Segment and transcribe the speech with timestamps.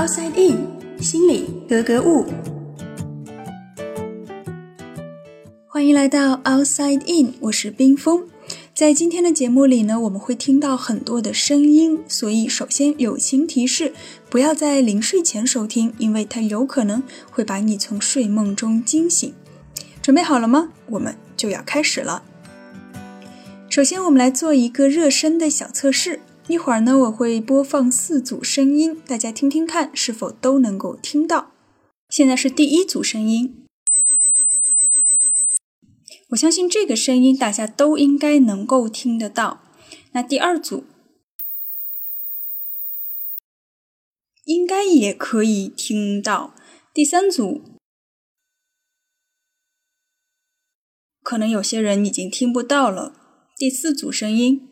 [0.00, 0.66] Outside In，
[1.02, 2.24] 心里格格物。
[5.66, 8.26] 欢迎来到 Outside In，我是冰峰。
[8.72, 13.92] 在今天的节目里呢，我们会听到很多的声音，所以首先友情提示，
[14.30, 19.34] 不要在临睡前收听，因为它有可能会把你从睡梦中惊醒。
[20.00, 20.70] 准备好了吗？
[20.86, 22.22] 我们就要开始了。
[23.68, 26.20] 首先，我们来做一个热身的小测试。
[26.50, 31.52] 一会儿呢，我会播放四组声音，大家听听看是否都能够听到。
[32.08, 33.64] 现在是第一组声音，
[36.30, 39.62] 我相信这个声音大家都应该能够听得到。
[40.10, 40.82] 那第二组
[44.44, 46.56] 应该也可以听到。
[46.92, 47.62] 第三组
[51.22, 53.14] 可能有些人已经听不到了。
[53.56, 54.66] 第四组声音。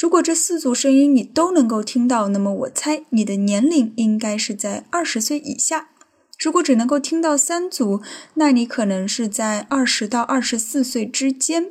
[0.00, 5.90] 如果这四组声音你都能够听到，那么我猜你的年龄应该是在二十岁以下。
[6.38, 8.00] 如果只能够听到三组，
[8.32, 11.66] 那你可能是在二十到二十四岁之间。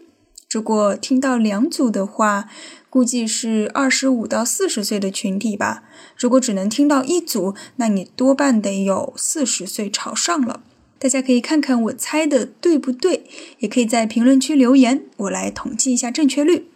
[0.48, 2.48] 如果听到两组的话，
[2.92, 5.82] 估计是二十五到四十岁的群体吧。
[6.16, 10.62] 如果只能听到一组，那你多半得有四十岁朝上了。
[11.00, 13.26] 大家可以看看我猜的对不对，
[13.58, 16.68] 也可以在评论区留言，我来统计一下正确率。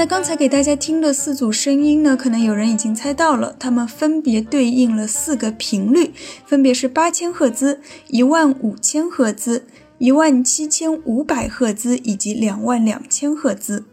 [0.00, 6.12] 那刚才给大家听的四组声音呢，可能有人已经猜到了，它们分别对应了四个频率，
[6.46, 9.66] 分别是八千赫兹、一万五千赫兹、
[9.98, 13.84] 一万七千五百赫兹以及两万两千赫兹。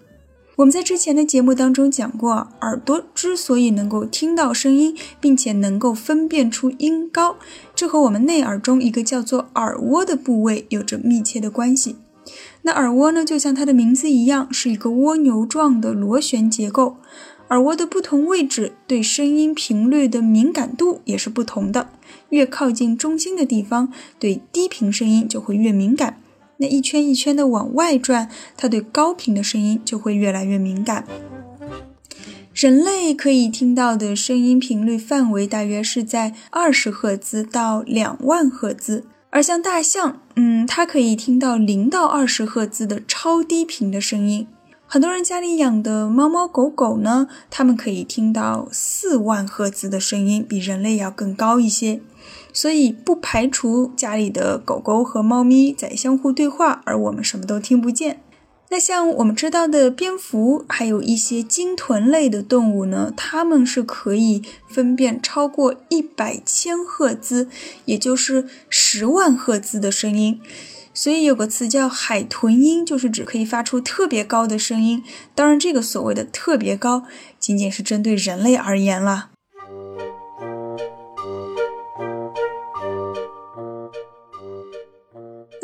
[0.55, 7.35] 我们在之前的节目当中讲过，耳朵之所以能够听到声音，并且能够分辨出音高，
[7.75, 11.97] 这和我们内耳中一个叫做耳蜗的部位有着密切的关系。
[12.67, 16.97] 那耳蜗呢，就像它的名字一样，是一个蜗牛状的螺旋结构。
[17.47, 21.87] 耳蜗的不同位置对声音频率的敏感度也是不同的。
[22.27, 26.19] 越靠近中心的地方，对低频声音就会越敏感。
[26.57, 31.05] 那一圈一圈的往外转，它对高频的声音就会越来越敏感。
[32.53, 39.05] 人类可以听到的声音频率范围大约是在二十赫兹到两万赫兹。
[39.29, 44.47] 而像大象，嗯，它可以听到零到二十赫兹的超低频的声音。
[44.89, 51.99] 很多人家里养的猫猫狗狗呢，它们可以听到四万赫兹的声音，比人类要更高一些。
[52.53, 58.21] 所以不排除家里的狗狗和猫咪在相互对话，而我们什么都听不见。
[58.69, 67.47] 那像我们知道的蝙蝠，还有一些鲸豚类的动物呢，它们是可以分辨超过一百千赫兹，
[67.85, 70.41] 也就是十万赫兹的声音。
[70.93, 75.03] 所以有个词叫海豚音，就是指可以发出特别高的声音。
[75.33, 77.03] 当然，这个所谓的特别高，
[77.39, 79.29] 仅仅是针对人类而言了。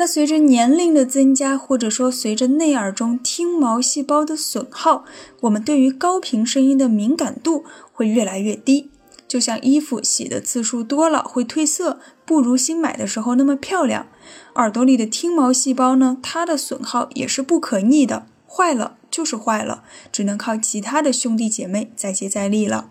[0.06, 5.04] 随着年龄的增加，或者说随着内耳中听毛细胞的损耗，
[5.42, 8.90] 我们对于高频声音的敏感度会越来越低。
[9.26, 14.06] 就像衣服洗的次数多了会褪色，不如新买的时候那么漂亮。
[14.54, 19.82] 耳朵里的听毛细胞呢，它的损耗也是不可逆的，坏了就是坏了，
[20.12, 22.90] 只能靠其他的兄弟姐妹再接再厉了。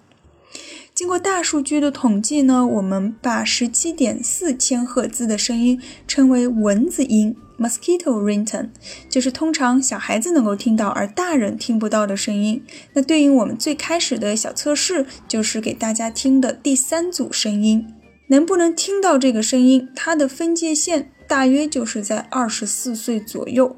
[1.03, 5.77] 经过大数据的统计呢，我们把十七点四千赫兹的声音
[6.07, 8.69] 称为蚊子音 （mosquito rington），
[9.09, 12.63] 就是通常小孩子能够听到而大人听不到的声音。
[12.93, 17.85] 那对应我们最开始的小测试，就是给大家听的第三组声音，
[18.27, 19.89] 能不能听到这个声音？
[19.93, 23.75] 它的分界线大约就是在二十四岁左右，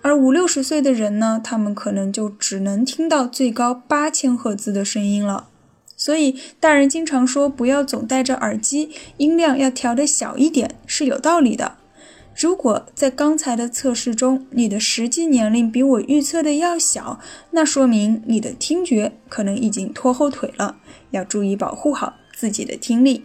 [0.00, 5.50] 而五六十岁的人呢，他们可能就只能听到最高八千赫兹的声音了。
[6.04, 11.78] 所以，大人经常说不要总戴着耳机，音量要调的小一点，是有道理的。
[12.36, 17.18] 如果在刚才的测试中，你的实际年龄比我预测的要小，
[17.52, 20.76] 那说明你的听觉可能已经拖后腿了，
[21.12, 23.24] 要注意保护好自己的听力。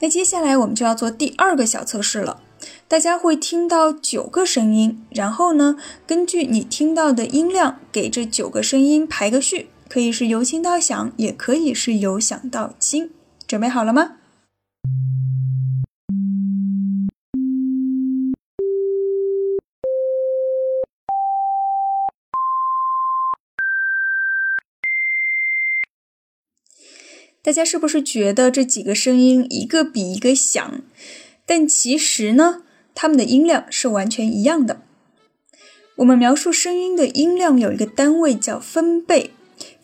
[0.00, 2.42] 那接下来我们就要做第二个小测试了，
[2.88, 5.76] 大家会听到九个声音，然后呢，
[6.08, 9.68] 根据你听到的音量，给这九个声音排个序。
[9.88, 13.10] 可以是由轻到响，也可以是由响到轻。
[13.46, 14.16] 准备好了吗？
[27.42, 30.82] 大家是不是觉得这几个声音一个比一个响？
[31.46, 34.82] 但其实呢，它们的音量是完全一样的。
[35.94, 39.30] 我们描述声音的音量有一个单位叫分贝，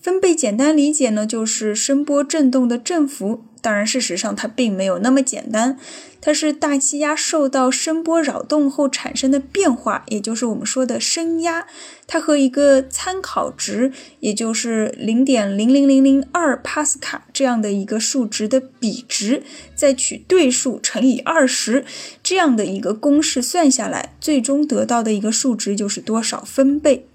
[0.02, 3.44] 分贝简单理解呢就是声波振动的振幅。
[3.60, 5.78] 当然，事实上它并没有那么简单，
[6.20, 11.68] 它是大气压受到声波扰动后产生的变化，也就是我们说的声压。
[12.08, 19.44] 它和一个参考值，也就是零点零零零零二帕斯卡这样的一个数值的比值，
[19.76, 21.84] 再取对数乘以二十，
[22.20, 27.06] 这样的一个公式算下来，最终得到的一个数值就是多少分贝。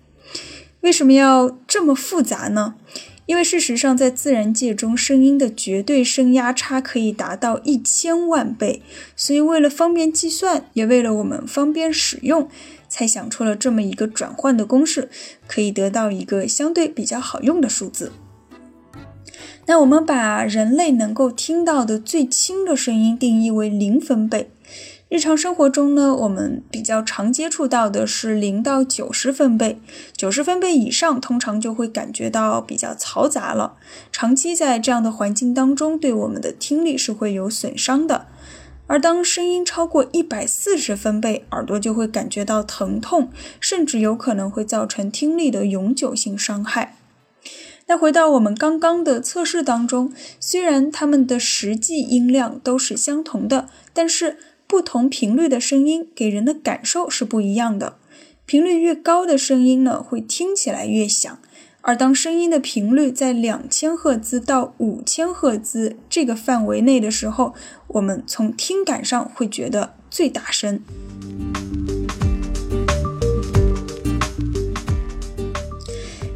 [0.88, 2.76] 为什么要这么复杂呢？
[3.26, 8.82] 因为事实上，在自然界中，声音的绝对声压差可以达到一千万倍，
[9.14, 12.48] 所以为了方便计算，也为了我们方便使用，
[12.88, 15.10] 才想出了这么一个转换的公式，
[15.46, 18.14] 可以得到一个相对比较好用的数字。
[19.66, 24.50] 那我们把人类能够听到的最轻的声音定义为零分贝。
[25.10, 29.80] 日常生活中呢，我们比较常接触到的是零到九十分贝，
[30.18, 33.78] 九十分贝以上通常就会感觉到比较嘈杂了。
[34.12, 38.28] 长期在这样的环境当中，对我们的听力是会有损伤的。
[38.88, 43.30] 而当声音超过一百四十分贝，耳朵就会感觉到疼痛，
[43.62, 46.98] 甚至有可能会造成听力的永久性伤害。
[47.86, 50.12] 那回到我们刚刚的测试当中，
[50.42, 54.36] 虽然它们的实际音量都是相同的，但是。
[54.68, 57.96] 不同频率的声音给人的感受是不一样的。
[58.46, 61.40] 频率越高的声音呢，会听起来越响。
[61.82, 67.54] 而当声音的频率在两千赫兹到五千赫兹这个范围内的时候，
[67.88, 70.82] 我们从听感上会觉得最大声。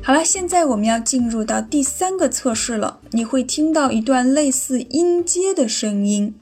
[0.02, 3.00] 好了，现在我们要进入到第三个测试了。
[3.12, 6.34] 你会听到一段类似音阶的声音。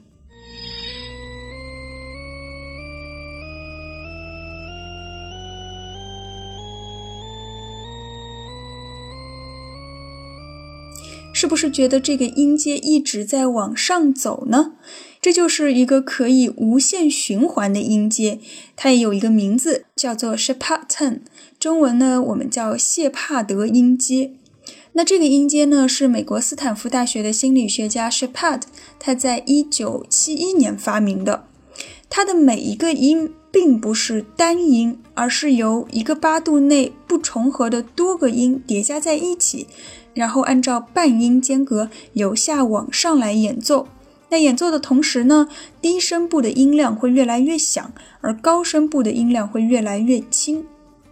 [11.40, 14.72] 是不是觉得这个音阶一直在往上走呢？
[15.22, 18.40] 这就是一个可以无限循环的音阶，
[18.76, 21.20] 它也有一个名字叫做 Shepard Ten，
[21.58, 24.34] 中文呢我们叫谢帕德音阶。
[24.92, 28.64] 那这个音阶呢是美国斯坦福大学的心理学家 Shepard
[28.98, 31.46] 他在一九七一年发明的。
[32.10, 39.66] 它的每一个音并不是单音，而是由一个八度内不重合的多个音叠加在一起。
[40.12, 43.86] 然后按照半音间隔由下往上来演奏。
[44.28, 45.48] 那演奏的同时呢，
[45.80, 50.64] 低声部的音量会越来越响，而高声部的音量会越来越轻。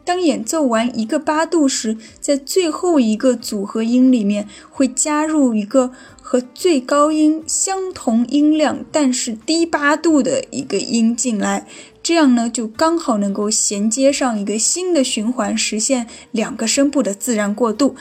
[0.09, 11.67] 当演奏完一个八度时，在最后一个组合音里面会加入一个和最高音相同音量但是低八度的一个音进来，
[12.03, 17.95] 这样呢就刚好能够衔接上一个新的循环，实现两个声部的自然过渡。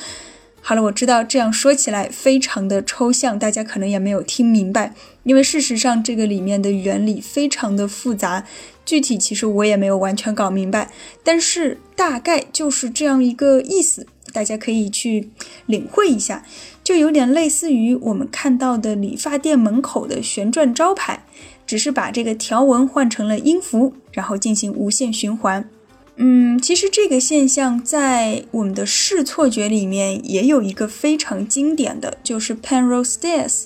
[0.62, 4.94] 好了，我知道这样说起来非常的抽象，大家可能也没有听明白，
[5.24, 8.46] 因为事实上这个里面的原理非常的复杂，
[8.88, 10.90] 具体其实我也没有完全搞明白，
[11.22, 15.30] 但是大概就是这样一个意思，大家可以去
[15.66, 16.46] 领会一下，
[16.86, 21.26] 就有点类似于我们看到的理发店门口的旋转招牌，
[21.66, 25.70] 只是把这个条纹换成了音符，然后进行无限循环。
[26.16, 33.66] 嗯，其实这个现象在我们的视错觉里面也有一个非常经典的，就是 Penrose Stairs，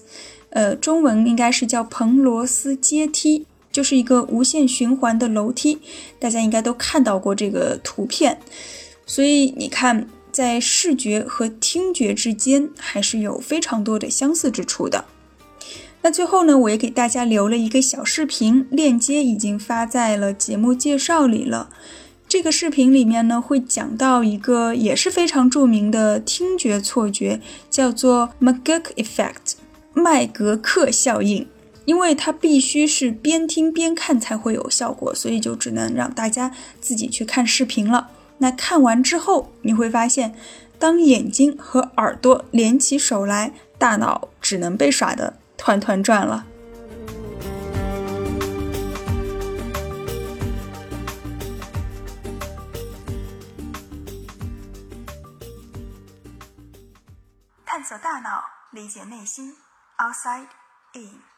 [0.50, 5.80] 呃，中文应该是叫彭罗斯阶梯，就是一个无限循环的楼梯，
[6.20, 8.40] 大家应该都看到过这个图片。
[9.06, 15.06] 所以你看，在视觉和听觉之间还是有非常多的相似之处的。
[16.04, 21.70] 那最后呢，我也给大家留了一个小视频，链接已经发在了节目介绍里了。
[22.28, 29.56] 这个视频里面呢，会讲到一个也是非常著名的听觉错觉，叫做 McGurk Effect，
[29.94, 31.46] 麦格克效应。
[31.86, 38.10] 因为它必须是边听边看才会有效果，所以就只能让大家自己去看视频了。
[38.38, 40.36] 那看完之后，你会发现，
[40.80, 46.46] 当眼睛和耳朵连起手来，大脑只能被耍得团团转了。
[57.66, 59.56] 探索大脑，理解内心。
[59.98, 60.48] Outside
[60.94, 61.31] in。